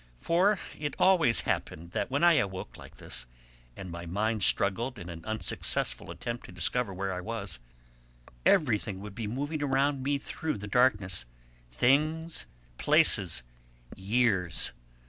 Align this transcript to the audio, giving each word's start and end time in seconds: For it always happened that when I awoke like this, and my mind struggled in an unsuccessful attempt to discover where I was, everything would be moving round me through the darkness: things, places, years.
For 0.19 0.57
it 0.79 0.95
always 0.97 1.41
happened 1.41 1.91
that 1.91 2.09
when 2.09 2.23
I 2.23 2.33
awoke 2.37 2.75
like 2.75 2.95
this, 2.97 3.27
and 3.77 3.91
my 3.91 4.07
mind 4.07 4.41
struggled 4.41 4.97
in 4.97 5.11
an 5.11 5.23
unsuccessful 5.25 6.09
attempt 6.09 6.47
to 6.47 6.51
discover 6.51 6.91
where 6.91 7.13
I 7.13 7.21
was, 7.21 7.59
everything 8.43 8.99
would 9.01 9.13
be 9.13 9.27
moving 9.27 9.59
round 9.59 10.01
me 10.01 10.17
through 10.17 10.57
the 10.57 10.65
darkness: 10.65 11.27
things, 11.69 12.47
places, 12.79 13.43
years. 13.95 14.73